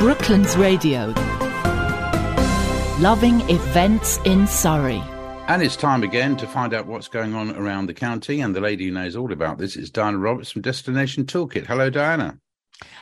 Brooklands 0.00 0.56
Radio. 0.56 1.12
Loving 3.00 3.42
events 3.50 4.16
in 4.24 4.46
Surrey. 4.46 5.02
And 5.46 5.62
it's 5.62 5.76
time 5.76 6.02
again 6.02 6.38
to 6.38 6.46
find 6.46 6.72
out 6.72 6.86
what's 6.86 7.06
going 7.06 7.34
on 7.34 7.54
around 7.54 7.84
the 7.84 7.92
county. 7.92 8.40
And 8.40 8.56
the 8.56 8.62
lady 8.62 8.86
who 8.86 8.92
knows 8.92 9.14
all 9.14 9.30
about 9.30 9.58
this 9.58 9.76
is 9.76 9.90
Diana 9.90 10.16
Roberts 10.16 10.52
from 10.52 10.62
Destination 10.62 11.26
Toolkit. 11.26 11.66
Hello, 11.66 11.90
Diana. 11.90 12.38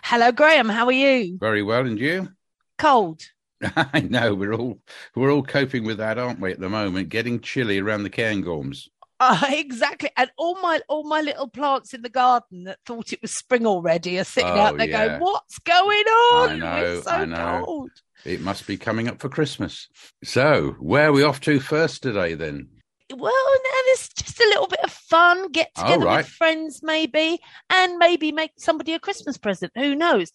Hello, 0.03 0.33
Graham. 0.33 0.69
How 0.69 0.87
are 0.87 0.93
you? 0.93 1.39
Very 1.39 1.63
well, 1.63 1.87
and 1.87 2.01
you? 2.01 2.31
Cold. 2.79 3.23
I 3.77 4.01
know 4.01 4.35
we're 4.35 4.55
all 4.55 4.81
we're 5.15 5.31
all 5.31 5.45
coping 5.45 5.85
with 5.85 5.99
that, 5.99 6.19
aren't 6.19 6.41
we? 6.41 6.51
At 6.51 6.59
the 6.59 6.69
moment, 6.69 7.11
getting 7.11 7.39
chilly 7.39 7.79
around 7.79 8.03
the 8.03 8.11
Cairngorms. 8.11 8.89
Uh, 9.21 9.41
exactly, 9.49 10.11
and 10.17 10.31
all 10.37 10.61
my 10.61 10.81
all 10.89 11.05
my 11.05 11.21
little 11.21 11.49
plants 11.49 11.93
in 11.95 12.03
the 12.03 12.09
garden 12.09 12.65
that 12.65 12.79
thought 12.87 13.13
it 13.13 13.21
was 13.23 13.33
spring 13.35 13.67
already 13.67 14.19
are 14.19 14.25
sitting 14.25 14.51
Oh, 14.51 14.61
out 14.61 14.79
there 14.79 14.89
yeah. 14.89 15.07
going, 15.09 15.21
"What's 15.21 15.59
going 15.59 16.05
on? 16.07 16.51
I 16.51 16.57
know, 16.57 16.95
it's 16.97 17.05
so 17.05 17.11
I 17.11 17.25
know. 17.25 17.63
cold." 17.65 17.91
It 18.25 18.41
must 18.41 18.67
be 18.67 18.77
coming 18.77 19.09
up 19.09 19.21
for 19.21 19.29
Christmas. 19.29 19.89
So, 20.25 20.77
where 20.81 21.09
are 21.09 21.13
we 21.13 21.23
off 21.23 21.41
to 21.43 21.61
first 21.61 22.03
today 22.03 22.35
then? 22.35 22.69
Well, 23.11 23.33
now 23.33 23.81
there's 23.87 24.09
just 24.11 24.39
a 24.41 24.47
little 24.49 24.67
bit 24.67 24.81
of 24.85 24.93
fun. 24.93 25.51
Get 25.51 25.71
Oh, 25.77 25.83
together 25.83 26.05
right. 26.05 26.17
with 26.19 26.27
friends, 26.27 26.81
maybe, 26.83 27.39
and 27.71 27.97
maybe 27.97 28.33
make 28.33 28.53
somebody 28.59 28.93
a 28.93 28.99
Christmas 28.99 29.39
present. 29.39 29.73
Who 29.77 29.95
knows? 29.95 30.31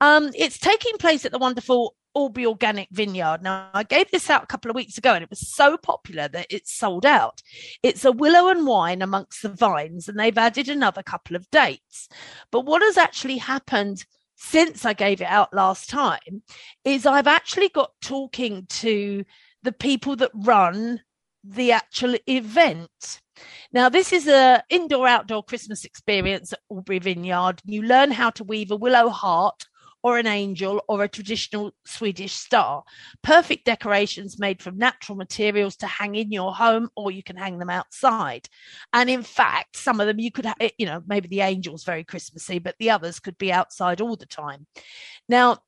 Um, 0.00 0.30
it's 0.34 0.58
taking 0.58 0.96
place 0.96 1.24
at 1.26 1.32
the 1.32 1.38
wonderful 1.38 1.94
Albury 2.16 2.46
Organic 2.46 2.88
Vineyard. 2.90 3.42
Now, 3.42 3.70
I 3.74 3.82
gave 3.82 4.10
this 4.10 4.30
out 4.30 4.44
a 4.44 4.46
couple 4.46 4.70
of 4.70 4.74
weeks 4.74 4.98
ago, 4.98 5.14
and 5.14 5.22
it 5.22 5.30
was 5.30 5.54
so 5.54 5.76
popular 5.76 6.28
that 6.28 6.46
it's 6.50 6.76
sold 6.76 7.04
out. 7.06 7.42
It's 7.82 8.04
a 8.04 8.12
willow 8.12 8.48
and 8.48 8.66
wine 8.66 9.02
amongst 9.02 9.42
the 9.42 9.48
vines, 9.48 10.08
and 10.08 10.18
they've 10.18 10.36
added 10.36 10.68
another 10.68 11.02
couple 11.02 11.36
of 11.36 11.50
dates. 11.50 12.08
But 12.50 12.66
what 12.66 12.82
has 12.82 12.96
actually 12.96 13.38
happened 13.38 14.04
since 14.36 14.84
I 14.84 14.92
gave 14.92 15.20
it 15.20 15.28
out 15.28 15.54
last 15.54 15.88
time 15.88 16.42
is 16.84 17.06
I've 17.06 17.26
actually 17.26 17.68
got 17.68 17.92
talking 18.02 18.66
to 18.68 19.24
the 19.62 19.72
people 19.72 20.16
that 20.16 20.30
run 20.34 21.00
the 21.42 21.72
actual 21.72 22.16
event. 22.26 23.20
Now, 23.72 23.88
this 23.88 24.12
is 24.12 24.26
a 24.28 24.62
indoor 24.70 25.06
outdoor 25.06 25.42
Christmas 25.42 25.84
experience 25.84 26.52
at 26.52 26.60
Albury 26.70 27.00
Vineyard. 27.00 27.60
You 27.64 27.82
learn 27.82 28.10
how 28.10 28.30
to 28.30 28.44
weave 28.44 28.70
a 28.70 28.76
willow 28.76 29.08
heart 29.08 29.66
or 30.04 30.18
an 30.18 30.26
angel 30.26 30.84
or 30.86 31.02
a 31.02 31.08
traditional 31.08 31.72
Swedish 31.86 32.34
star. 32.34 32.84
Perfect 33.22 33.64
decorations 33.64 34.38
made 34.38 34.62
from 34.62 34.76
natural 34.76 35.16
materials 35.16 35.76
to 35.76 35.86
hang 35.86 36.14
in 36.14 36.30
your 36.30 36.54
home 36.54 36.90
or 36.94 37.10
you 37.10 37.22
can 37.22 37.36
hang 37.36 37.58
them 37.58 37.70
outside. 37.70 38.46
And 38.92 39.08
in 39.08 39.22
fact, 39.22 39.76
some 39.76 40.00
of 40.00 40.06
them 40.06 40.20
you 40.20 40.30
could, 40.30 40.46
you 40.78 40.84
know, 40.84 41.02
maybe 41.06 41.26
the 41.28 41.40
angel's 41.40 41.84
very 41.84 42.04
Christmassy, 42.04 42.58
but 42.58 42.76
the 42.78 42.90
others 42.90 43.18
could 43.18 43.38
be 43.38 43.50
outside 43.50 44.02
all 44.02 44.14
the 44.14 44.26
time. 44.26 44.66
Now, 45.26 45.58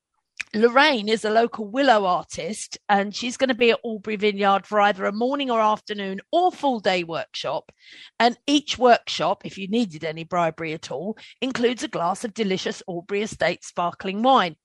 Lorraine 0.54 1.08
is 1.08 1.24
a 1.24 1.30
local 1.30 1.66
willow 1.66 2.06
artist, 2.06 2.78
and 2.88 3.14
she's 3.14 3.36
going 3.36 3.48
to 3.48 3.54
be 3.54 3.72
at 3.72 3.80
Albury 3.84 4.16
Vineyard 4.16 4.66
for 4.66 4.80
either 4.80 5.04
a 5.04 5.12
morning 5.12 5.50
or 5.50 5.60
afternoon 5.60 6.20
or 6.32 6.50
full 6.50 6.80
day 6.80 7.04
workshop. 7.04 7.70
And 8.18 8.38
each 8.46 8.78
workshop, 8.78 9.44
if 9.44 9.58
you 9.58 9.68
needed 9.68 10.04
any 10.04 10.24
bribery 10.24 10.72
at 10.72 10.90
all, 10.90 11.18
includes 11.42 11.82
a 11.82 11.88
glass 11.88 12.24
of 12.24 12.32
delicious 12.32 12.82
Albury 12.88 13.22
Estate 13.22 13.64
sparkling 13.64 14.22
wine. 14.22 14.56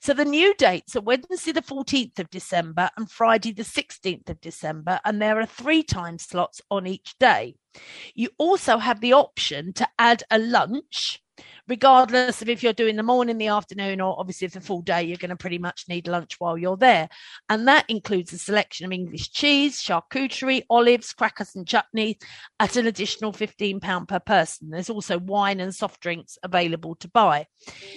So 0.00 0.12
the 0.12 0.24
new 0.24 0.54
dates 0.54 0.96
are 0.96 1.00
Wednesday, 1.00 1.52
the 1.52 1.62
14th 1.62 2.18
of 2.18 2.30
December 2.30 2.90
and 2.96 3.10
Friday, 3.10 3.52
the 3.52 3.62
16th 3.62 4.28
of 4.28 4.40
December, 4.40 5.00
and 5.04 5.20
there 5.20 5.38
are 5.40 5.46
three 5.46 5.82
time 5.82 6.18
slots 6.18 6.60
on 6.70 6.86
each 6.86 7.16
day. 7.18 7.54
You 8.14 8.30
also 8.38 8.78
have 8.78 9.00
the 9.00 9.12
option 9.12 9.72
to 9.74 9.88
add 9.98 10.24
a 10.30 10.38
lunch 10.38 11.21
regardless 11.68 12.42
of 12.42 12.48
if 12.48 12.62
you're 12.62 12.72
doing 12.72 12.96
the 12.96 13.02
morning, 13.02 13.38
the 13.38 13.46
afternoon, 13.48 14.00
or 14.00 14.18
obviously 14.18 14.48
the 14.48 14.60
full 14.60 14.82
day, 14.82 15.02
you're 15.02 15.16
going 15.16 15.30
to 15.30 15.36
pretty 15.36 15.58
much 15.58 15.84
need 15.88 16.08
lunch 16.08 16.38
while 16.38 16.58
you're 16.58 16.76
there. 16.76 17.08
And 17.48 17.68
that 17.68 17.84
includes 17.88 18.32
a 18.32 18.38
selection 18.38 18.86
of 18.86 18.92
English 18.92 19.30
cheese, 19.30 19.82
charcuterie, 19.82 20.64
olives, 20.68 21.12
crackers, 21.12 21.54
and 21.54 21.66
chutney 21.66 22.18
at 22.60 22.76
an 22.76 22.86
additional 22.86 23.32
£15 23.32 24.08
per 24.08 24.20
person. 24.20 24.70
There's 24.70 24.90
also 24.90 25.18
wine 25.18 25.60
and 25.60 25.74
soft 25.74 26.00
drinks 26.00 26.38
available 26.42 26.94
to 26.96 27.08
buy. 27.08 27.46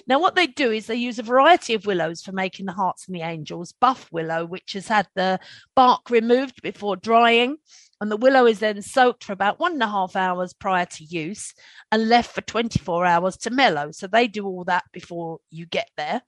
Now, 0.07 0.19
what 0.19 0.35
they 0.35 0.47
do 0.47 0.71
is 0.71 0.87
they 0.87 0.95
use 0.95 1.19
a 1.19 1.23
variety 1.23 1.73
of 1.73 1.85
willows 1.85 2.21
for 2.21 2.31
making 2.31 2.65
the 2.65 2.71
hearts 2.71 3.07
and 3.07 3.15
the 3.15 3.21
angels. 3.21 3.73
Buff 3.73 4.07
willow, 4.11 4.45
which 4.45 4.73
has 4.73 4.87
had 4.87 5.07
the 5.15 5.39
bark 5.75 6.09
removed 6.09 6.61
before 6.61 6.95
drying. 6.95 7.57
And 8.05 8.11
the 8.11 8.17
willow 8.17 8.45
is 8.45 8.59
then 8.59 8.83
soaked 8.83 9.23
for 9.23 9.33
about 9.33 9.59
one 9.59 9.71
and 9.71 9.81
a 9.81 9.87
half 9.87 10.15
hours 10.15 10.53
prior 10.53 10.85
to 10.85 11.03
use 11.03 11.55
and 11.91 12.07
left 12.07 12.35
for 12.35 12.41
24 12.41 13.03
hours 13.03 13.35
to 13.37 13.49
mellow. 13.49 13.89
So 13.89 14.05
they 14.05 14.27
do 14.27 14.45
all 14.45 14.63
that 14.65 14.83
before 14.93 15.39
you 15.49 15.65
get 15.65 15.89
there. 15.97 16.21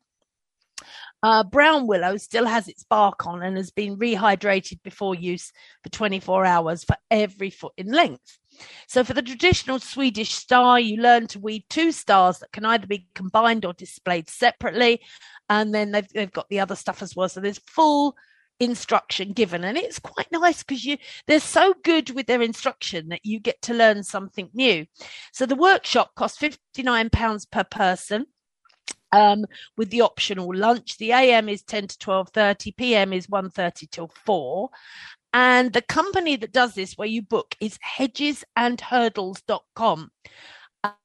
Uh, 1.21 1.43
brown 1.43 1.85
willow 1.85 2.17
still 2.17 2.47
has 2.47 2.67
its 2.67 2.83
bark 2.83 3.27
on 3.27 3.43
and 3.43 3.57
has 3.57 3.69
been 3.69 3.95
rehydrated 3.95 4.81
before 4.81 5.13
use 5.13 5.51
for 5.83 5.89
24 5.89 6.45
hours 6.45 6.83
for 6.83 6.95
every 7.11 7.51
foot 7.51 7.73
in 7.77 7.91
length. 7.91 8.39
So, 8.87 9.03
for 9.03 9.13
the 9.13 9.21
traditional 9.21 9.77
Swedish 9.77 10.33
star, 10.33 10.79
you 10.79 10.99
learn 10.99 11.27
to 11.27 11.39
weave 11.39 11.61
two 11.69 11.91
stars 11.91 12.39
that 12.39 12.51
can 12.51 12.65
either 12.65 12.87
be 12.87 13.07
combined 13.13 13.65
or 13.65 13.73
displayed 13.73 14.31
separately. 14.31 15.01
And 15.47 15.75
then 15.75 15.91
they've, 15.91 16.09
they've 16.09 16.31
got 16.31 16.49
the 16.49 16.59
other 16.59 16.75
stuff 16.75 17.03
as 17.03 17.15
well. 17.15 17.29
So, 17.29 17.39
there's 17.39 17.61
full 17.67 18.15
instruction 18.59 19.33
given. 19.33 19.63
And 19.63 19.77
it's 19.77 19.99
quite 19.99 20.31
nice 20.31 20.63
because 20.63 20.85
you 20.85 20.97
they're 21.25 21.39
so 21.39 21.73
good 21.83 22.09
with 22.11 22.27
their 22.27 22.41
instruction 22.41 23.09
that 23.09 23.25
you 23.25 23.39
get 23.39 23.61
to 23.63 23.73
learn 23.73 24.03
something 24.03 24.49
new. 24.53 24.85
So 25.33 25.45
the 25.45 25.55
workshop 25.55 26.15
costs 26.15 26.37
59 26.37 27.09
pounds 27.09 27.45
per 27.45 27.63
person 27.63 28.25
um, 29.11 29.45
with 29.77 29.89
the 29.89 30.01
optional 30.01 30.53
lunch. 30.53 30.97
The 30.97 31.11
am 31.11 31.49
is 31.49 31.63
10 31.63 31.87
to 31.87 31.97
12.30 31.97 32.75
pm 32.77 33.13
is 33.13 33.27
1.30 33.27 33.89
till 33.89 34.11
4 34.25 34.69
and 35.33 35.73
the 35.73 35.81
company 35.81 36.35
that 36.37 36.51
does 36.51 36.73
this 36.73 36.93
where 36.93 37.07
you 37.07 37.21
book 37.21 37.55
is 37.59 37.77
hedges 37.81 38.43
and 38.55 38.77
hedgesandhurdles.com 38.79 40.11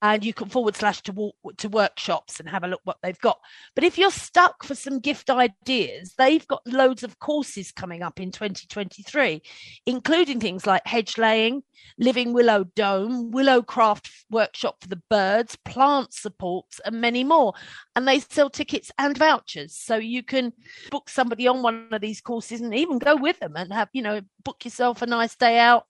and 0.01 0.25
you 0.25 0.35
can 0.35 0.49
forward 0.49 0.77
slash 0.77 1.01
to 1.03 1.13
walk 1.13 1.35
to 1.57 1.69
workshops 1.69 2.39
and 2.39 2.49
have 2.49 2.65
a 2.65 2.69
look 2.69 2.81
what 2.85 2.99
they've 3.03 3.19
got. 3.21 3.41
But 3.75 3.85
if 3.85 3.97
you're 3.97 4.11
stuck 4.11 4.65
for 4.65 4.75
some 4.75 5.01
gift 5.01 5.31
ideas, 5.31 6.15
they've 6.19 6.47
got 6.47 6.67
loads 6.67 7.03
of 7.03 7.19
courses 7.19 7.73
coming 7.73 8.03
up 8.03 8.21
in 8.21 8.31
2023, 8.31 9.43
including 9.87 10.41
things 10.41 10.67
like 10.67 10.87
hedge 10.87 11.19
laying, 11.19 11.63
living 11.99 12.33
willow 12.33 12.65
dome, 12.77 13.31
willow 13.31 13.63
craft 13.63 14.11
workshop 14.31 14.77
for 14.81 14.89
the 14.89 15.03
birds, 15.09 15.57
plant 15.65 16.13
supports, 16.13 16.81
and 16.85 17.01
many 17.01 17.25
more. 17.25 17.55
And 17.97 18.07
they 18.07 18.21
sell 18.21 18.51
tickets 18.51 18.91
and 18.99 19.17
vouchers, 19.17 19.77
so 19.77 19.97
you 19.97 20.23
can 20.23 20.53
book 20.91 21.09
somebody 21.09 21.49
on 21.49 21.63
one 21.63 21.89
of 21.91 22.01
these 22.01 22.21
courses 22.21 22.61
and 22.61 22.75
even 22.75 22.99
go 22.99 23.17
with 23.17 23.39
them 23.41 23.55
and 23.57 23.73
have 23.73 23.89
you 23.93 24.03
know 24.03 24.21
book 24.45 24.65
yourself 24.65 25.03
a 25.03 25.07
nice 25.07 25.35
day 25.37 25.59
out 25.59 25.87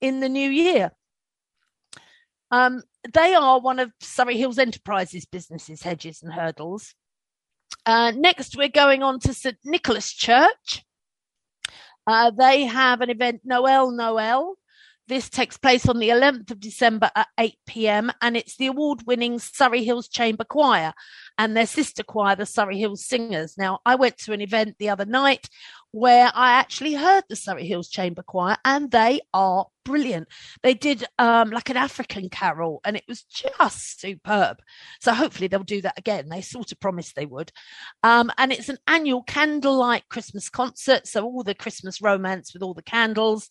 in 0.00 0.20
the 0.20 0.28
new 0.28 0.48
year. 0.48 0.92
Um, 2.50 2.82
they 3.12 3.34
are 3.34 3.60
one 3.60 3.78
of 3.78 3.92
Surrey 4.00 4.36
Hills 4.36 4.58
Enterprises 4.58 5.24
businesses, 5.24 5.82
Hedges 5.82 6.22
and 6.22 6.32
Hurdles. 6.32 6.94
Uh, 7.86 8.12
next, 8.14 8.56
we're 8.56 8.68
going 8.68 9.02
on 9.02 9.20
to 9.20 9.32
St 9.34 9.56
Nicholas 9.64 10.12
Church. 10.12 10.84
Uh, 12.06 12.30
they 12.30 12.64
have 12.64 13.00
an 13.00 13.10
event, 13.10 13.42
Noel 13.44 13.90
Noel. 13.90 14.57
This 15.08 15.30
takes 15.30 15.56
place 15.56 15.88
on 15.88 16.00
the 16.00 16.10
11th 16.10 16.50
of 16.50 16.60
December 16.60 17.10
at 17.16 17.28
8 17.40 17.54
pm, 17.66 18.12
and 18.20 18.36
it's 18.36 18.56
the 18.56 18.66
award 18.66 19.04
winning 19.06 19.38
Surrey 19.38 19.82
Hills 19.82 20.06
Chamber 20.06 20.44
Choir 20.44 20.92
and 21.38 21.56
their 21.56 21.66
sister 21.66 22.02
choir, 22.02 22.36
the 22.36 22.44
Surrey 22.44 22.78
Hills 22.78 23.06
Singers. 23.06 23.56
Now, 23.56 23.78
I 23.86 23.94
went 23.94 24.18
to 24.18 24.34
an 24.34 24.42
event 24.42 24.76
the 24.78 24.90
other 24.90 25.06
night 25.06 25.48
where 25.92 26.30
I 26.34 26.52
actually 26.58 26.92
heard 26.92 27.24
the 27.26 27.36
Surrey 27.36 27.66
Hills 27.66 27.88
Chamber 27.88 28.22
Choir, 28.22 28.58
and 28.66 28.90
they 28.90 29.22
are 29.32 29.68
brilliant. 29.82 30.28
They 30.62 30.74
did 30.74 31.06
um, 31.18 31.48
like 31.52 31.70
an 31.70 31.78
African 31.78 32.28
carol, 32.28 32.82
and 32.84 32.94
it 32.94 33.04
was 33.08 33.22
just 33.22 34.02
superb. 34.02 34.58
So 35.00 35.14
hopefully 35.14 35.48
they'll 35.48 35.62
do 35.62 35.80
that 35.80 35.98
again. 35.98 36.28
They 36.28 36.42
sort 36.42 36.70
of 36.70 36.80
promised 36.80 37.16
they 37.16 37.24
would. 37.24 37.50
Um, 38.02 38.30
and 38.36 38.52
it's 38.52 38.68
an 38.68 38.78
annual 38.86 39.22
candlelight 39.22 40.10
Christmas 40.10 40.50
concert, 40.50 41.06
so 41.06 41.24
all 41.24 41.44
the 41.44 41.54
Christmas 41.54 42.02
romance 42.02 42.52
with 42.52 42.62
all 42.62 42.74
the 42.74 42.82
candles 42.82 43.48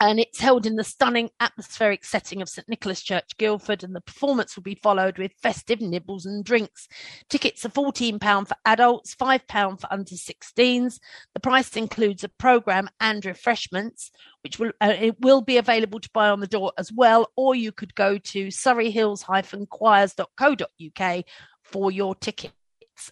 and 0.00 0.18
it's 0.20 0.38
held 0.38 0.64
in 0.64 0.76
the 0.76 0.84
stunning 0.84 1.28
atmospheric 1.40 2.04
setting 2.04 2.40
of 2.40 2.48
St 2.48 2.68
Nicholas 2.68 3.02
Church, 3.02 3.36
Guildford, 3.36 3.82
and 3.82 3.96
the 3.96 4.00
performance 4.00 4.54
will 4.54 4.62
be 4.62 4.76
followed 4.76 5.18
with 5.18 5.32
festive 5.42 5.80
nibbles 5.80 6.24
and 6.24 6.44
drinks. 6.44 6.86
Tickets 7.28 7.64
are 7.64 7.70
£14 7.70 8.46
for 8.46 8.54
adults, 8.64 9.16
£5 9.16 9.80
for 9.80 9.92
under 9.92 10.14
16s. 10.14 11.00
The 11.34 11.40
price 11.40 11.76
includes 11.76 12.22
a 12.22 12.28
programme 12.28 12.88
and 13.00 13.24
refreshments, 13.24 14.12
which 14.42 14.60
will 14.60 14.70
uh, 14.80 14.94
it 14.98 15.20
will 15.20 15.42
be 15.42 15.56
available 15.56 15.98
to 16.00 16.10
buy 16.14 16.28
on 16.28 16.38
the 16.40 16.46
door 16.46 16.72
as 16.78 16.92
well, 16.92 17.32
or 17.36 17.56
you 17.56 17.72
could 17.72 17.96
go 17.96 18.18
to 18.18 18.48
surreyhills-choirs.co.uk 18.48 21.24
for 21.64 21.90
your 21.90 22.14
tickets, 22.14 22.52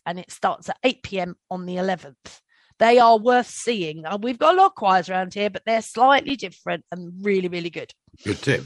and 0.07 0.21
it 0.21 0.31
starts 0.31 0.69
at 0.69 0.79
8 0.85 1.03
pm 1.03 1.35
on 1.51 1.67
the 1.67 1.75
11th 1.77 2.43
they 2.79 2.99
are 2.99 3.19
worth 3.19 3.49
seeing. 3.49 4.05
Uh, 4.05 4.19
We've 4.21 4.39
got 4.39 4.55
a 4.55 4.57
lot 4.57 4.67
of 4.67 4.75
choirs 4.75 5.09
around 5.09 5.35
here, 5.35 5.51
but 5.51 5.63
they're 5.65 5.83
slightly 5.83 6.37
different 6.37 6.85
and 6.93 7.13
really, 7.25 7.49
really 7.49 7.71
good. 7.71 7.93
Good 8.25 8.43
tip. 8.43 8.65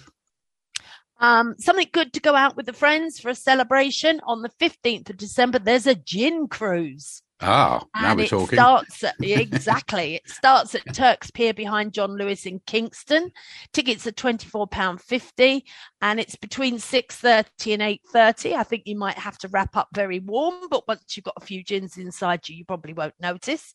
Um, 1.20 1.54
something 1.58 1.88
good 1.92 2.14
to 2.14 2.20
go 2.20 2.34
out 2.34 2.56
with 2.56 2.66
the 2.66 2.72
friends 2.72 3.20
for 3.20 3.28
a 3.28 3.34
celebration 3.34 4.20
on 4.24 4.42
the 4.42 4.50
15th 4.60 5.10
of 5.10 5.18
December. 5.18 5.58
There's 5.58 5.86
a 5.86 5.94
gin 5.94 6.48
cruise. 6.48 7.22
Ah, 7.42 7.84
now 7.94 8.14
we're 8.14 8.24
it 8.24 8.28
talking. 8.28 8.58
starts 8.58 9.02
at, 9.02 9.14
exactly. 9.20 10.16
It 10.16 10.28
starts 10.28 10.74
at 10.74 10.94
Turk's 10.94 11.30
Pier 11.30 11.54
behind 11.54 11.94
John 11.94 12.16
Lewis 12.16 12.44
in 12.44 12.60
Kingston. 12.66 13.30
Tickets 13.72 14.06
are 14.06 14.12
twenty 14.12 14.46
four 14.46 14.66
pound 14.66 15.00
fifty, 15.00 15.64
and 16.02 16.20
it's 16.20 16.36
between 16.36 16.78
six 16.78 17.16
thirty 17.16 17.72
and 17.72 17.82
eight 17.82 18.02
thirty. 18.12 18.54
I 18.54 18.62
think 18.62 18.82
you 18.84 18.96
might 18.96 19.18
have 19.18 19.38
to 19.38 19.48
wrap 19.48 19.76
up 19.76 19.88
very 19.94 20.18
warm, 20.20 20.68
but 20.70 20.86
once 20.86 21.16
you've 21.16 21.24
got 21.24 21.38
a 21.40 21.44
few 21.44 21.62
gins 21.64 21.96
inside 21.96 22.48
you, 22.48 22.56
you 22.56 22.64
probably 22.64 22.92
won't 22.92 23.14
notice. 23.20 23.74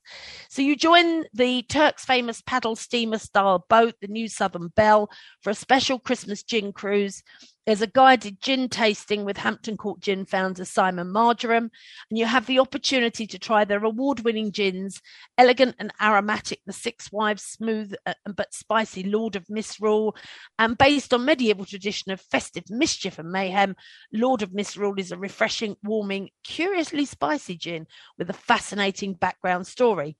So 0.49 0.61
you 0.61 0.75
join 0.75 1.25
the 1.33 1.63
Turk's 1.63 2.05
famous 2.05 2.41
paddle 2.41 2.75
steamer 2.75 3.17
style 3.17 3.65
boat, 3.67 3.95
the 3.99 4.07
New 4.07 4.27
Southern 4.27 4.67
Belle, 4.75 5.09
for 5.41 5.49
a 5.49 5.55
special 5.55 5.97
Christmas 5.99 6.43
gin 6.43 6.71
cruise. 6.71 7.23
There's 7.65 7.81
a 7.81 7.87
guided 7.87 8.41
gin 8.41 8.69
tasting 8.69 9.25
with 9.25 9.37
Hampton 9.37 9.75
Court 9.75 9.99
Gin 9.99 10.27
founder 10.27 10.65
Simon 10.65 11.11
Marjoram, 11.11 11.71
and 12.11 12.19
you 12.19 12.27
have 12.27 12.45
the 12.45 12.59
opportunity 12.59 13.25
to 13.25 13.39
try 13.39 13.65
their 13.65 13.83
award 13.83 14.19
winning 14.19 14.51
gins, 14.51 15.01
elegant 15.35 15.75
and 15.79 15.91
aromatic, 15.99 16.59
the 16.67 16.73
Six 16.73 17.11
Wives 17.11 17.41
smooth 17.41 17.95
uh, 18.05 18.13
but 18.35 18.53
spicy 18.53 19.01
Lord 19.01 19.35
of 19.35 19.49
Misrule, 19.49 20.15
and 20.59 20.77
based 20.77 21.11
on 21.11 21.25
medieval 21.25 21.65
tradition 21.65 22.11
of 22.11 22.21
festive 22.21 22.65
mischief 22.69 23.17
and 23.17 23.31
mayhem, 23.31 23.75
Lord 24.13 24.43
of 24.43 24.53
Misrule 24.53 24.99
is 24.99 25.11
a 25.11 25.17
refreshing, 25.17 25.75
warming, 25.83 26.29
curiously 26.43 27.05
spicy 27.05 27.57
gin 27.57 27.87
with 28.19 28.29
a 28.29 28.33
fascinating 28.33 29.15
background 29.15 29.65
story. 29.65 30.17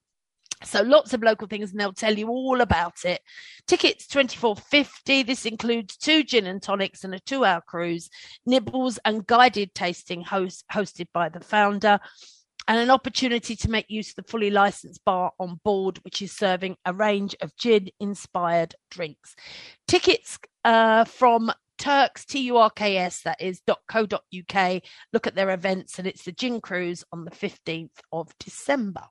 So 0.63 0.81
lots 0.81 1.13
of 1.13 1.21
local 1.21 1.47
things, 1.47 1.71
and 1.71 1.79
they'll 1.79 1.93
tell 1.93 2.17
you 2.17 2.29
all 2.29 2.61
about 2.61 3.05
it. 3.05 3.21
Tickets 3.67 4.07
twenty 4.07 4.37
four 4.37 4.55
fifty. 4.55 5.23
This 5.23 5.45
includes 5.45 5.97
two 5.97 6.23
gin 6.23 6.47
and 6.47 6.61
tonics 6.61 7.03
and 7.03 7.13
a 7.13 7.19
two 7.19 7.45
hour 7.45 7.61
cruise, 7.61 8.09
nibbles 8.45 8.99
and 9.05 9.25
guided 9.25 9.73
tasting 9.73 10.21
host, 10.21 10.65
hosted 10.71 11.07
by 11.13 11.29
the 11.29 11.39
founder, 11.41 11.99
and 12.67 12.79
an 12.79 12.89
opportunity 12.89 13.55
to 13.55 13.69
make 13.69 13.85
use 13.89 14.09
of 14.09 14.15
the 14.15 14.31
fully 14.31 14.49
licensed 14.49 15.03
bar 15.05 15.31
on 15.39 15.59
board, 15.63 15.99
which 16.03 16.21
is 16.21 16.31
serving 16.31 16.75
a 16.85 16.93
range 16.93 17.35
of 17.41 17.55
gin 17.57 17.89
inspired 17.99 18.75
drinks. 18.89 19.35
Tickets 19.87 20.39
uh, 20.63 21.03
from 21.03 21.51
Turks, 21.77 22.25
T 22.25 22.39
U 22.39 22.57
R 22.57 22.69
K 22.69 22.97
S, 22.97 23.21
that 23.23 23.41
is 23.41 23.61
.co.uk. 23.87 24.81
Look 25.13 25.27
at 25.27 25.35
their 25.35 25.51
events, 25.51 25.99
and 25.99 26.07
it's 26.07 26.23
the 26.23 26.31
gin 26.31 26.61
cruise 26.61 27.03
on 27.11 27.25
the 27.25 27.31
15th 27.31 27.99
of 28.11 28.31
December. 28.39 29.03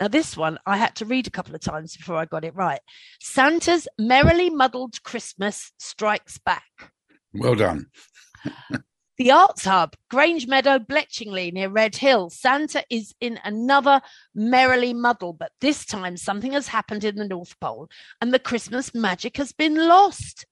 Now, 0.00 0.08
this 0.08 0.36
one 0.36 0.58
I 0.64 0.76
had 0.76 0.94
to 0.96 1.04
read 1.04 1.26
a 1.26 1.30
couple 1.30 1.54
of 1.54 1.60
times 1.60 1.96
before 1.96 2.16
I 2.16 2.24
got 2.24 2.44
it 2.44 2.54
right. 2.54 2.80
Santa's 3.20 3.88
Merrily 3.98 4.48
Muddled 4.48 5.02
Christmas 5.02 5.72
Strikes 5.78 6.38
Back. 6.38 6.92
Well 7.34 7.56
done. 7.56 7.86
The 9.18 9.32
Arts 9.32 9.64
Hub, 9.64 9.96
Grange 10.08 10.46
Meadow, 10.46 10.78
Bletchingley 10.78 11.52
near 11.52 11.68
Redhill. 11.68 12.30
Santa 12.30 12.84
is 12.88 13.16
in 13.20 13.40
another 13.42 14.00
merrily 14.32 14.94
muddle, 14.94 15.32
but 15.32 15.50
this 15.60 15.84
time 15.84 16.16
something 16.16 16.52
has 16.52 16.68
happened 16.68 17.02
in 17.02 17.16
the 17.16 17.26
North 17.26 17.58
Pole 17.58 17.90
and 18.20 18.32
the 18.32 18.38
Christmas 18.38 18.94
magic 18.94 19.36
has 19.36 19.50
been 19.50 19.74
lost. 19.88 20.46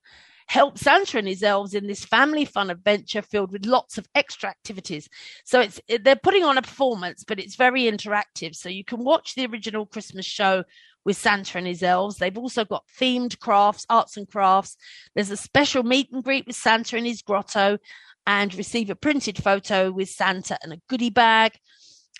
Help 0.49 0.78
Santa 0.78 1.18
and 1.18 1.28
his 1.28 1.44
elves 1.44 1.75
in 1.75 1.87
this 1.87 2.04
family 2.04 2.44
fun 2.44 2.70
adventure 2.70 3.23
filled 3.23 3.52
with 3.52 3.66
lots 3.66 3.99
of 3.99 4.08
extra 4.16 4.50
activities. 4.50 5.08
So 5.44 5.61
it's 5.61 5.80
they're 6.00 6.16
putting 6.16 6.42
on 6.42 6.58
a 6.58 6.62
performance, 6.62 7.23
but 7.23 7.38
it's 7.38 7.54
very 7.54 7.82
interactive. 7.85 8.56
So 8.56 8.68
you 8.68 8.85
can 8.85 9.04
watch 9.04 9.37
the 9.37 9.46
original 9.46 9.87
Christmas 9.87 10.26
show 10.26 10.64
with 11.04 11.16
Santa 11.16 11.58
and 11.58 11.68
his 11.68 11.85
elves. 11.85 12.16
They've 12.16 12.37
also 12.37 12.64
got 12.64 12.85
themed 12.99 13.38
crafts, 13.38 13.87
arts 13.88 14.16
and 14.16 14.28
crafts. 14.28 14.76
There's 15.14 15.30
a 15.30 15.37
special 15.37 15.85
meet 15.85 16.11
and 16.11 16.25
greet 16.25 16.49
with 16.49 16.56
Santa 16.56 16.96
in 16.96 17.04
his 17.04 17.23
grotto 17.23 17.78
and 18.26 18.54
receive 18.54 18.90
a 18.90 18.97
printed 18.97 19.42
photo 19.42 19.90
with 19.90 20.09
Santa 20.09 20.59
and 20.62 20.73
a 20.73 20.80
goodie 20.88 21.11
bag. 21.11 21.52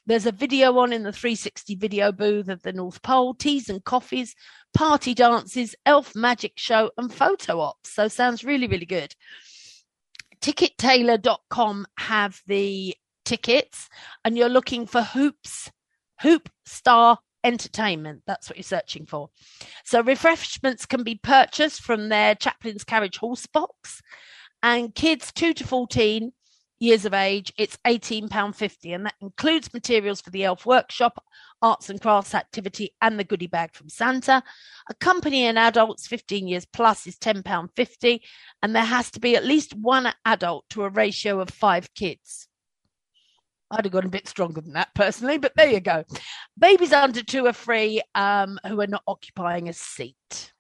There's 0.07 0.27
a 0.27 0.33
video 0.33 0.79
on 0.79 0.93
in 0.93 1.03
the 1.03 1.13
360 1.13 1.75
video 1.75 2.13
booth 2.13 2.49
of 2.49 2.63
the 2.63 2.73
North 2.73 3.03
Pole, 3.03 3.35
teas 3.35 3.69
and 3.69 3.83
coffees, 3.83 4.37
party 4.73 5.15
dances, 5.15 5.75
elf 5.85 6.15
magic 6.15 6.53
show, 6.57 6.93
and 6.97 7.13
photo 7.13 7.61
ops. 7.61 7.93
So 7.93 8.07
sounds 8.07 8.45
really, 8.45 8.69
really 8.69 8.87
good. 8.87 9.15
Tickettailor.com 10.41 11.87
have 11.99 12.41
the 12.47 12.95
tickets, 13.25 13.89
and 14.25 14.37
you're 14.37 14.49
looking 14.49 14.87
for 14.87 15.03
hoops, 15.03 15.73
hoop 16.21 16.49
star 16.65 17.19
entertainment. 17.43 18.23
That's 18.29 18.49
what 18.49 18.57
you're 18.57 18.63
searching 18.63 19.07
for. 19.07 19.31
So 19.85 20.03
refreshments 20.03 20.87
can 20.87 21.03
be 21.03 21.17
purchased 21.17 21.83
from 21.83 22.09
their 22.09 22.37
Chaplain's 22.37 22.85
Carriage 22.85 23.17
horse 23.17 23.47
box 23.47 24.03
and 24.63 24.95
kids 24.95 25.33
2 25.33 25.55
to 25.55 25.67
14 25.67 26.33
years 26.79 27.05
of 27.05 27.15
age 27.15 27.53
it's 27.57 27.79
£18.50 27.87 28.95
and 28.95 29.07
that 29.07 29.15
includes 29.21 29.73
materials 29.73 30.21
for 30.21 30.31
the 30.31 30.45
elf 30.45 30.67
workshop 30.67 31.23
arts 31.63 31.89
and 31.89 32.01
crafts 32.01 32.35
activity 32.35 32.95
and 33.01 33.19
the 33.19 33.25
goodie 33.25 33.47
bag 33.47 33.71
from 33.73 33.89
santa 33.89 34.43
accompanying 34.91 35.57
adults 35.57 36.07
15 36.07 36.47
years 36.47 36.67
plus 36.67 37.07
is 37.07 37.17
£10.50 37.17 38.21
and 38.63 38.77
there 38.77 38.85
has 38.85 39.11
to 39.11 39.21
be 39.21 39.37
at 39.37 39.45
least 39.45 39.75
one 39.75 40.13
adult 40.27 40.65
to 40.69 40.85
a 40.85 40.91
ratio 40.91 41.41
of 41.41 41.49
five 41.49 41.93
kids 41.95 42.49
I'd 43.71 43.85
have 43.85 43.93
gone 43.93 44.05
a 44.05 44.09
bit 44.09 44.29
stronger 44.29 44.61
than 44.61 44.75
that 44.75 44.95
personally, 44.95 45.39
but 45.39 45.53
there 45.57 45.69
you 45.69 45.81
go. 45.81 46.05
Babies 46.59 46.93
under 46.93 47.23
two 47.23 47.47
are 47.47 47.53
free 47.53 48.01
um, 48.15 48.59
who 48.67 48.81
are 48.81 48.87
not 48.87 49.03
occupying 49.07 49.69
a 49.69 49.73
seat. 49.73 50.53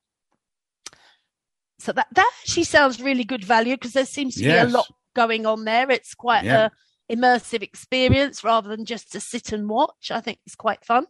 So 1.86 1.92
that 1.92 2.08
that 2.14 2.32
actually 2.40 2.64
sounds 2.64 3.00
really 3.00 3.22
good 3.22 3.44
value 3.44 3.76
because 3.76 3.92
there 3.92 4.04
seems 4.04 4.34
to 4.34 4.42
Yes. 4.42 4.64
be 4.64 4.68
a 4.70 4.76
lot 4.76 4.88
going 5.14 5.46
on 5.46 5.64
there. 5.64 5.88
It's 5.88 6.16
quite 6.16 6.44
Yeah. 6.44 6.70
a 7.08 7.14
immersive 7.14 7.62
experience 7.62 8.42
rather 8.42 8.68
than 8.68 8.84
just 8.84 9.12
to 9.12 9.20
sit 9.20 9.52
and 9.52 9.68
watch. 9.68 10.10
I 10.10 10.20
think 10.20 10.40
it's 10.44 10.56
quite 10.56 10.84
fun. 10.84 11.06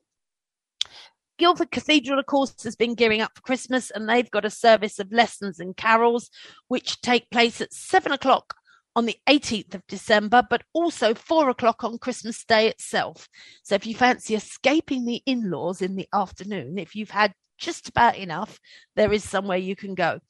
Guildford 1.39 1.71
Cathedral, 1.71 2.19
of 2.19 2.27
course, 2.27 2.63
has 2.63 2.77
been 2.77 2.95
gearing 2.95 3.23
up 3.23 3.33
for 3.35 3.41
Christmas 3.41 3.91
and 3.91 4.07
they've 4.07 4.31
got 4.31 4.45
a 4.45 4.51
service 4.51 4.99
of 4.99 5.11
lessons 5.11 5.61
and 5.61 5.75
carols 5.75 6.29
which 6.69 7.01
take 7.01 7.31
place 7.31 7.63
at 7.63 7.73
seven 7.73 8.13
o'clock 8.13 8.55
on 8.95 9.07
the 9.07 9.17
18th 9.27 9.75
of 9.75 9.87
December, 9.87 10.43
but 10.51 10.63
also 10.75 11.15
four 11.15 11.49
o'clock 11.49 11.85
on 11.85 11.97
Christmas 11.97 12.45
Day 12.45 12.69
itself. 12.69 13.31
So 13.63 13.75
if 13.77 13.87
you 13.87 13.95
fancy 13.95 14.35
escaping 14.35 15.07
the 15.07 15.23
in 15.25 15.51
laws 15.51 15.81
in 15.81 15.97
the 15.97 16.09
afternoon, 16.13 16.77
if 16.77 16.95
you've 16.95 17.11
had 17.11 17.33
just 17.59 17.89
about 17.89 18.17
enough, 18.17 18.59
there 18.95 19.13
is 19.13 19.25
somewhere 19.25 19.59
you 19.59 19.77
can 19.77 19.95
go. 19.95 20.21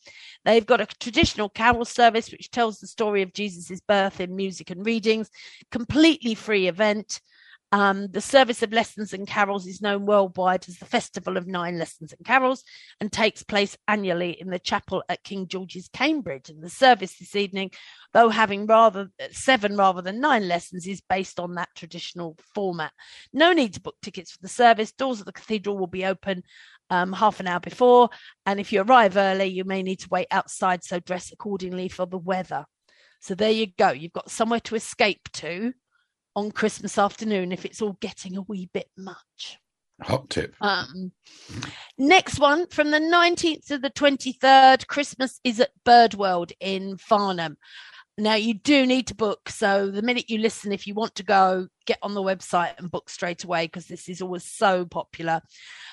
They've 0.44 0.66
got 0.66 0.80
a 0.80 0.86
traditional 0.86 1.48
carol 1.48 1.84
service 1.84 2.30
which 2.30 2.50
tells 2.50 2.78
the 2.78 2.86
story 2.86 3.22
of 3.22 3.32
Jesus' 3.32 3.80
birth 3.80 4.20
in 4.20 4.36
music 4.36 4.70
and 4.70 4.84
readings, 4.84 5.30
completely 5.70 6.34
free 6.34 6.68
event. 6.68 7.20
Um, 7.72 8.06
the 8.12 8.20
service 8.20 8.62
of 8.62 8.72
lessons 8.72 9.12
and 9.12 9.26
carols 9.26 9.66
is 9.66 9.82
known 9.82 10.06
worldwide 10.06 10.68
as 10.68 10.78
the 10.78 10.86
Festival 10.86 11.36
of 11.36 11.48
Nine 11.48 11.78
Lessons 11.78 12.12
and 12.12 12.24
Carols 12.24 12.62
and 13.00 13.12
takes 13.12 13.42
place 13.42 13.76
annually 13.88 14.40
in 14.40 14.50
the 14.50 14.60
chapel 14.60 15.02
at 15.08 15.24
King 15.24 15.48
George's, 15.48 15.88
Cambridge. 15.92 16.48
And 16.48 16.62
the 16.62 16.70
service 16.70 17.18
this 17.18 17.34
evening, 17.34 17.72
though 18.12 18.28
having 18.28 18.66
rather 18.66 19.08
seven 19.32 19.76
rather 19.76 20.00
than 20.00 20.20
nine 20.20 20.46
lessons, 20.46 20.86
is 20.86 21.02
based 21.08 21.40
on 21.40 21.54
that 21.54 21.70
traditional 21.74 22.38
format. 22.54 22.92
No 23.32 23.52
need 23.52 23.74
to 23.74 23.80
book 23.80 23.96
tickets 24.00 24.30
for 24.30 24.42
the 24.42 24.48
service. 24.48 24.92
Doors 24.92 25.18
of 25.18 25.26
the 25.26 25.32
cathedral 25.32 25.76
will 25.76 25.88
be 25.88 26.06
open 26.06 26.44
um, 26.90 27.12
half 27.12 27.40
an 27.40 27.46
hour 27.46 27.60
before. 27.60 28.10
And 28.44 28.60
if 28.60 28.72
you 28.72 28.82
arrive 28.82 29.16
early, 29.16 29.46
you 29.46 29.64
may 29.64 29.82
need 29.82 30.00
to 30.00 30.08
wait 30.10 30.28
outside, 30.30 30.84
so 30.84 31.00
dress 31.00 31.32
accordingly 31.32 31.88
for 31.88 32.06
the 32.06 32.18
weather. 32.18 32.64
So 33.20 33.34
there 33.34 33.50
you 33.50 33.68
go. 33.78 33.90
You've 33.90 34.12
got 34.12 34.30
somewhere 34.30 34.60
to 34.60 34.76
escape 34.76 35.28
to 35.34 35.72
on 36.34 36.50
Christmas 36.50 36.98
afternoon 36.98 37.50
if 37.50 37.64
it's 37.64 37.80
all 37.80 37.96
getting 38.00 38.36
a 38.36 38.42
wee 38.42 38.68
bit 38.72 38.88
much. 38.96 39.58
Hot 40.02 40.28
tip. 40.28 40.54
Um, 40.60 41.12
next 41.96 42.38
one 42.38 42.66
from 42.66 42.90
the 42.90 42.98
19th 42.98 43.66
to 43.68 43.78
the 43.78 43.90
23rd, 43.90 44.86
Christmas 44.86 45.40
is 45.42 45.58
at 45.58 45.70
Birdworld 45.86 46.52
in 46.60 46.98
Farnham. 46.98 47.56
Now 48.18 48.34
you 48.34 48.54
do 48.54 48.86
need 48.86 49.08
to 49.08 49.14
book. 49.14 49.50
So 49.50 49.90
the 49.90 50.00
minute 50.00 50.30
you 50.30 50.38
listen, 50.38 50.72
if 50.72 50.86
you 50.86 50.94
want 50.94 51.14
to 51.16 51.22
go, 51.22 51.68
get 51.84 51.98
on 52.02 52.14
the 52.14 52.22
website 52.22 52.78
and 52.78 52.90
book 52.90 53.10
straight 53.10 53.44
away 53.44 53.66
because 53.66 53.86
this 53.86 54.08
is 54.08 54.22
always 54.22 54.44
so 54.44 54.86
popular. 54.86 55.42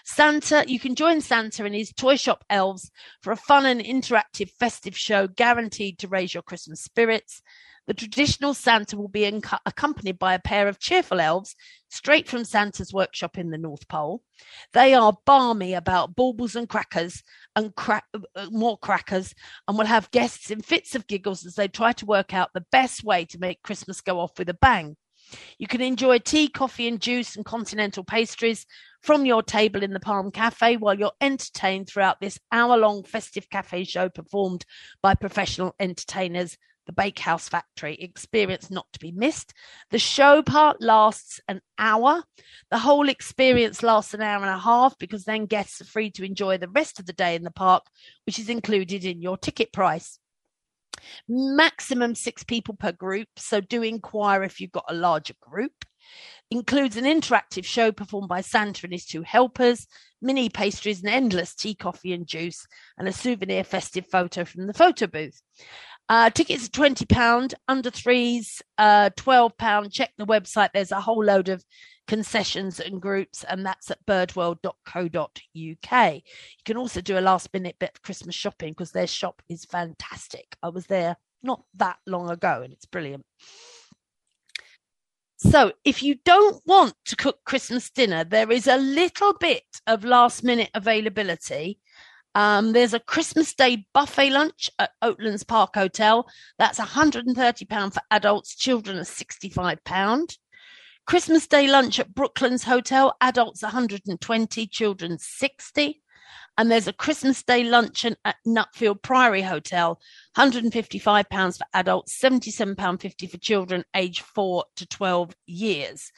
Santa, 0.06 0.63
you 0.65 0.80
can 0.80 0.96
join 0.96 1.20
Santa 1.20 1.65
and 1.65 1.75
his 1.75 1.92
toy 1.92 2.15
shop 2.15 2.46
elves 2.50 2.89
for 3.22 3.32
a 3.32 3.38
fun 3.38 3.65
and 3.65 3.82
interactive 3.82 4.50
festive 4.51 4.98
show 4.98 5.27
guaranteed 5.27 6.00
to 6.00 6.08
raise 6.08 6.34
your 6.34 6.44
Christmas 6.44 6.82
spirits. 6.82 7.42
The 7.86 7.94
traditional 7.94 8.54
Santa 8.54 8.96
will 8.96 9.10
be 9.10 9.25
accompanied 9.66 10.18
by 10.18 10.34
a 10.34 10.40
pair 10.40 10.68
of 10.70 10.80
cheerful 10.80 11.20
elves 11.20 11.56
straight 11.90 12.30
from 12.30 12.46
Santa's 12.46 12.94
workshop 12.94 13.38
in 13.38 13.50
the 13.50 13.58
North 13.58 13.88
Pole. 13.90 14.24
They 14.72 14.94
are 14.94 15.18
balmy 15.25 15.74
about 15.74 16.16
baubles 16.16 16.56
and 16.56 16.70
crackers 16.70 17.24
and 17.56 17.75
cra- 17.75 18.04
uh, 18.13 18.48
more 18.52 18.78
crackers 18.78 19.36
and 19.68 19.78
will 19.78 19.86
have 19.86 20.12
guests 20.12 20.50
in 20.50 20.62
fits 20.62 20.96
of 20.96 21.08
giggles 21.08 21.46
as 21.46 21.56
they 21.56 21.68
try 21.68 21.92
to 21.94 22.06
work 22.06 22.34
out 22.34 22.52
the 22.54 22.66
best 22.72 23.04
way 23.04 23.25
to 23.25 23.40
make 23.40 23.62
Christmas 23.63 24.00
go 24.00 24.20
off 24.20 24.40
with 24.40 24.48
a 24.48 24.54
bang. 24.54 24.96
You 25.58 25.68
can 25.68 25.82
enjoy 25.82 26.20
tea, 26.20 26.48
coffee, 26.48 26.88
and 26.88 27.02
juice 27.02 27.36
and 27.36 27.46
continental 27.46 28.04
pastries 28.04 28.66
from 29.02 29.25
your 29.25 29.44
table 29.44 29.84
in 29.84 29.92
the 29.92 30.00
Palm 30.00 30.32
Cafe 30.32 30.78
while 30.78 30.98
you're 30.98 31.12
entertained 31.20 31.88
throughout 31.88 32.22
this 32.22 32.40
hour 32.52 32.78
long 32.78 33.04
festive 33.04 33.50
cafe 33.50 33.84
show 33.84 34.10
performed 34.10 34.66
by 35.02 35.16
professional 35.16 35.75
entertainers 35.80 36.58
the 36.86 36.94
Bakehouse 36.94 37.50
Factory 37.50 37.96
experience 37.96 38.70
not 38.70 38.88
to 38.94 39.00
be 39.00 39.12
missed. 39.12 39.54
The 39.92 40.00
show 40.00 40.42
part 40.42 40.82
lasts 40.82 41.40
an 41.48 41.62
hour. 41.78 42.24
The 42.72 42.80
whole 42.80 43.10
experience 43.10 43.84
lasts 43.84 44.13
an 44.13 44.22
hour 44.22 44.42
and 44.42 44.54
a 44.54 44.60
half 44.60 44.98
because 44.98 45.24
then 45.25 45.46
guests 45.46 45.82
are 45.82 45.86
free 45.86 46.12
to 46.12 46.25
enjoy 46.25 46.58
the 46.58 46.70
rest 46.70 47.00
of 47.00 47.06
the 47.06 47.13
day 47.13 47.36
in 47.36 47.44
the 47.44 47.52
park, 47.52 47.84
which 48.25 48.40
is 48.40 48.50
included 48.50 49.06
in 49.06 49.22
your 49.22 49.38
ticket 49.38 49.72
price. 49.72 50.20
Maximum 51.28 52.16
six 52.16 52.44
people 52.44 52.75
per 52.75 52.92
group, 52.92 53.28
so 53.38 53.62
do 53.62 53.82
inquire 53.82 54.44
if 54.44 54.60
you've 54.60 54.72
got 54.72 54.86
a 54.88 54.94
larger 54.94 55.34
group. 55.42 55.86
Includes 56.52 56.98
an 56.98 57.06
interactive 57.06 57.66
show 57.66 57.92
performed 57.92 58.28
by 58.28 58.42
Santa 58.42 58.86
and 58.86 58.94
his 58.94 59.06
two 59.06 59.24
helpers, 59.24 59.88
mini 60.22 60.50
pastries, 60.50 61.00
and 61.00 61.10
endless 61.10 61.56
tea, 61.56 61.74
coffee, 61.74 62.13
and 62.13 62.28
juice, 62.28 62.68
and 62.98 63.08
a 63.08 63.13
souvenir 63.13 63.63
festive 63.63 64.06
photo 64.08 64.46
from 64.46 64.68
the 64.68 64.74
photo 64.74 65.08
booth. 65.08 65.42
Uh, 66.10 66.29
tickets 66.29 66.67
are 66.67 66.72
£20, 66.72 67.53
under 67.67 67.89
threes, 67.89 68.62
uh, 68.77 69.10
£12. 69.12 69.91
Check 69.91 70.12
the 70.17 70.25
website. 70.25 70.69
There's 70.74 70.91
a 70.91 71.01
whole 71.01 71.24
load 71.24 71.50
of 71.50 71.63
concessions 72.07 72.79
and 72.79 73.01
groups, 73.01 73.43
and 73.45 73.65
that's 73.65 73.89
at 73.89 74.05
birdworld.co.uk. 74.05 75.33
You 75.55 75.75
can 76.65 76.77
also 76.77 77.01
do 77.01 77.17
a 77.17 77.22
last 77.22 77.50
minute 77.53 77.77
bit 77.79 77.91
of 77.95 78.01
Christmas 78.01 78.36
shopping 78.36 78.74
because 78.74 78.91
their 78.91 79.07
shop 79.07 79.41
is 79.50 79.65
fantastic. 79.65 80.57
I 80.62 80.69
was 80.69 80.88
there 80.88 81.15
not 81.41 81.63
that 81.75 81.98
long 82.05 82.29
ago 82.29 82.62
and 82.63 82.74
it's 82.74 82.86
brilliant. 82.86 83.25
So, 85.38 85.74
if 85.83 86.01
you 86.01 86.15
don't 86.24 86.62
want 86.65 86.93
to 87.05 87.17
cook 87.17 87.39
Christmas 87.45 87.89
dinner, 87.89 88.24
there 88.24 88.50
is 88.50 88.65
a 88.65 88.77
little 88.77 89.33
bit 89.39 89.63
of 89.88 90.05
last 90.05 90.41
minute 90.41 90.69
availability 90.74 91.79
um, 92.36 92.74
there's 92.74 92.94
a 92.94 93.00
Christmas 93.00 93.54
Day 93.54 93.86
buffet 93.94 94.32
lunch 94.32 94.70
at 94.80 94.92
Oatlands 95.04 95.48
Park 95.48 95.75
Hotel. 95.75 96.28
That's 96.58 96.80
£130 96.80 97.94
for 97.94 98.02
adults, 98.12 98.56
children 98.56 98.98
are 98.98 99.02
£65. 99.02 100.38
Christmas 101.06 101.48
Day 101.48 101.68
lunch 101.68 102.00
at 102.00 102.13
Brooklands 102.13 102.63
Hotel, 102.63 103.16
adults 103.22 103.62
120, 103.62 104.68
children 104.68 105.18
60. 105.20 106.02
And 106.58 106.72
there's 106.72 106.88
a 106.88 106.94
Christmas 106.94 107.44
Day 107.44 107.63
luncheon 107.63 108.16
at 108.25 108.36
Nutfield 108.48 109.02
Priory 109.02 109.42
Hotel, 109.42 110.00
£155 110.38 111.58
for 111.58 111.66
adults, 111.74 112.20
£77.50 112.20 113.30
for 113.30 113.38
children 113.38 113.84
aged 113.96 114.22
4 114.22 114.63
to 114.78 114.88
12 114.88 115.36
years. 115.48 116.12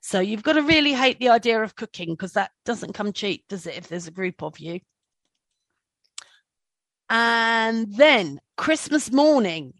So 0.00 0.20
you've 0.20 0.42
got 0.42 0.54
to 0.54 0.62
really 0.62 0.92
hate 0.92 1.20
the 1.20 1.28
idea 1.28 1.62
of 1.62 1.76
cooking 1.76 2.10
because 2.10 2.32
that 2.32 2.50
doesn't 2.64 2.94
come 2.94 3.12
cheap, 3.12 3.44
does 3.48 3.66
it, 3.66 3.76
if 3.76 3.88
there's 3.88 4.08
a 4.08 4.12
group 4.12 4.42
of 4.42 4.58
you? 4.58 4.80
And 7.12 7.94
then 7.94 8.40
Christmas 8.56 9.12
morning. 9.12 9.74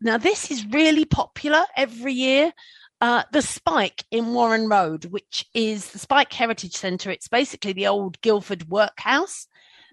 Now, 0.00 0.16
this 0.16 0.48
is 0.48 0.64
really 0.66 1.04
popular 1.04 1.64
every 1.76 2.12
year. 2.12 2.52
Uh, 3.00 3.24
the 3.32 3.42
Spike 3.42 4.04
in 4.12 4.32
Warren 4.32 4.68
Road, 4.68 5.06
which 5.06 5.44
is 5.54 5.90
the 5.90 5.98
Spike 5.98 6.32
Heritage 6.32 6.76
Centre. 6.76 7.10
It's 7.10 7.26
basically 7.26 7.72
the 7.72 7.88
old 7.88 8.20
Guildford 8.20 8.68
Workhouse. 8.68 9.48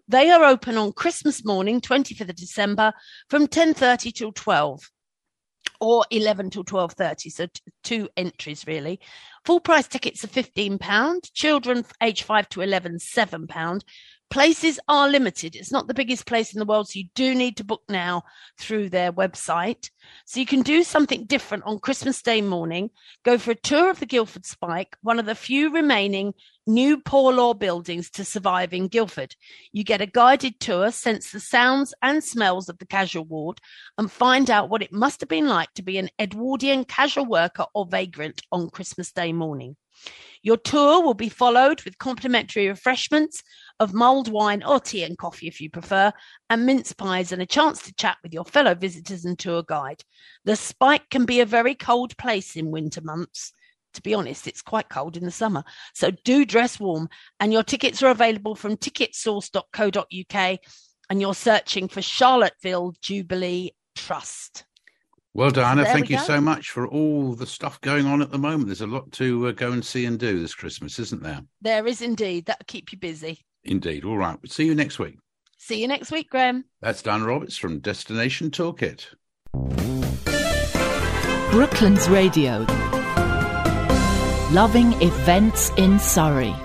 They 0.07 0.29
are 0.29 0.43
open 0.43 0.77
on 0.77 0.91
Christmas 0.91 1.43
morning, 1.43 1.81
25th 1.81 2.29
of 2.29 2.35
December, 2.35 2.93
from 3.31 3.47
10.30 3.47 4.13
till 4.13 4.31
12 4.31 4.91
or 5.81 6.05
11 6.11 6.49
till 6.49 6.63
12.30 6.63 7.31
so 7.31 7.45
t- 7.45 7.61
two 7.83 8.09
entries 8.17 8.67
really 8.67 8.99
full 9.45 9.59
price 9.59 9.87
tickets 9.87 10.23
are 10.23 10.27
15 10.27 10.77
pound 10.77 11.23
children 11.33 11.85
age 12.01 12.23
5 12.23 12.49
to 12.49 12.61
11 12.61 12.99
7 12.99 13.47
pound 13.47 13.85
places 14.29 14.79
are 14.87 15.09
limited. 15.09 15.55
It's 15.55 15.71
not 15.71 15.87
the 15.87 15.93
biggest 15.93 16.25
place 16.25 16.53
in 16.53 16.59
the 16.59 16.65
world, 16.65 16.87
so 16.87 16.99
you 16.99 17.05
do 17.15 17.33
need 17.33 17.57
to 17.57 17.63
book 17.63 17.81
now 17.89 18.23
through 18.57 18.89
their 18.89 19.11
website. 19.11 19.89
So 20.25 20.39
you 20.39 20.45
can 20.45 20.61
do 20.61 20.83
something 20.83 21.25
different 21.25 21.63
on 21.65 21.79
Christmas 21.79 22.21
Day 22.21 22.41
morning. 22.41 22.91
Go 23.23 23.37
for 23.37 23.51
a 23.51 23.55
tour 23.55 23.89
of 23.89 23.99
the 23.99 24.05
Guildford 24.05 24.45
Spike, 24.45 24.95
one 25.01 25.19
of 25.19 25.25
the 25.25 25.35
few 25.35 25.73
remaining 25.73 26.33
new 26.67 26.99
poor 26.99 27.33
law 27.33 27.53
buildings 27.53 28.11
to 28.11 28.23
survive 28.23 28.73
in 28.73 28.87
Guildford. 28.87 29.35
You 29.71 29.83
get 29.83 30.01
a 30.01 30.05
guided 30.05 30.59
tour, 30.59 30.91
sense 30.91 31.31
the 31.31 31.39
sounds 31.39 31.93
and 32.01 32.23
smells 32.23 32.69
of 32.69 32.77
the 32.77 32.85
casual 32.85 33.25
ward, 33.25 33.59
and 33.97 34.11
find 34.11 34.49
out 34.49 34.69
what 34.69 34.83
it 34.83 34.93
must 34.93 35.21
have 35.21 35.29
been 35.29 35.47
like 35.47 35.73
to 35.73 35.81
be 35.81 35.97
an 35.97 36.09
Edwardian 36.19 36.85
casual 36.85 37.25
worker 37.25 37.65
or 37.73 37.87
vagrant 37.87 38.41
on 38.51 38.69
Christmas 38.69 39.11
Day 39.11 39.33
morning. 39.33 39.75
Your 40.41 40.57
tour 40.57 41.03
will 41.03 41.13
be 41.13 41.29
followed 41.29 41.83
with 41.83 41.97
complimentary 41.97 42.67
refreshments 42.67 43.43
of 43.79 43.93
mulled 43.93 44.29
wine 44.29 44.63
or 44.63 44.79
tea 44.79 45.03
and 45.03 45.17
coffee 45.17 45.47
if 45.47 45.59
you 45.59 45.69
prefer, 45.69 46.13
and 46.49 46.65
mince 46.65 46.93
pies 46.93 47.31
and 47.31 47.41
a 47.41 47.45
chance 47.45 47.81
to 47.83 47.93
chat 47.93 48.17
with 48.23 48.33
your 48.33 48.45
fellow 48.45 48.73
visitors 48.73 49.25
and 49.25 49.37
tour 49.37 49.63
guide. 49.63 50.01
The 50.45 50.55
Spike 50.55 51.09
can 51.09 51.25
be 51.25 51.41
a 51.41 51.45
very 51.45 51.75
cold 51.75 52.17
place 52.17 52.55
in 52.55 52.71
winter 52.71 53.01
months. 53.01 53.53
To 53.95 54.01
be 54.01 54.13
honest, 54.13 54.47
it's 54.47 54.61
quite 54.61 54.87
cold 54.87 55.17
in 55.17 55.25
the 55.25 55.31
summer. 55.31 55.63
So 55.93 56.11
do 56.23 56.45
dress 56.45 56.79
warm, 56.79 57.09
and 57.39 57.51
your 57.51 57.63
tickets 57.63 58.01
are 58.03 58.11
available 58.11 58.55
from 58.55 58.77
ticketsource.co.uk, 58.77 60.59
and 61.09 61.21
you're 61.21 61.33
searching 61.33 61.87
for 61.87 62.01
Charlotteville 62.01 62.93
Jubilee 63.01 63.71
Trust. 63.95 64.65
Well, 65.33 65.51
Diana, 65.51 65.85
thank 65.85 66.09
you 66.09 66.17
go. 66.17 66.23
so 66.23 66.41
much 66.41 66.71
for 66.71 66.87
all 66.87 67.33
the 67.33 67.45
stuff 67.45 67.79
going 67.81 68.07
on 68.07 68.21
at 68.21 68.31
the 68.31 68.39
moment. 68.39 68.65
There's 68.65 68.81
a 68.81 68.87
lot 68.87 69.11
to 69.13 69.47
uh, 69.47 69.51
go 69.51 69.71
and 69.71 69.85
see 69.85 70.05
and 70.05 70.17
do 70.17 70.39
this 70.39 70.55
Christmas, 70.55 70.97
isn't 70.99 71.21
there? 71.21 71.41
There 71.61 71.85
is 71.85 72.01
indeed. 72.01 72.47
That'll 72.47 72.65
keep 72.65 72.91
you 72.91 72.97
busy. 72.97 73.41
Indeed. 73.63 74.05
All 74.05 74.17
right. 74.17 74.37
See 74.47 74.65
you 74.65 74.73
next 74.73 74.97
week. 74.97 75.17
See 75.57 75.81
you 75.81 75.87
next 75.87 76.11
week, 76.11 76.29
Graham. 76.29 76.65
That's 76.81 77.01
Diana 77.01 77.25
Roberts 77.25 77.57
from 77.57 77.79
Destination 77.79 78.49
Toolkit. 78.49 79.07
Brooklands 81.51 82.09
Radio. 82.09 82.65
Loving 84.51 84.93
events 85.01 85.71
in 85.77 85.99
Surrey. 85.99 86.55